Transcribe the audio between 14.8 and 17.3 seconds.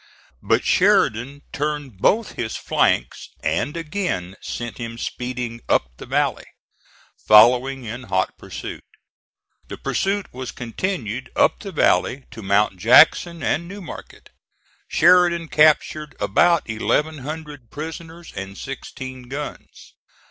Sheridan captured about eleven